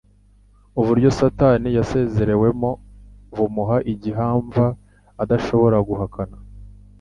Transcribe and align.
Uburyo 0.79 1.09
Satani 1.17 1.69
yasezerewemo 1.77 2.69
bumuha 3.35 3.77
igihamva 3.93 4.65
adashobora 5.23 5.77
guhakana. 5.87 6.37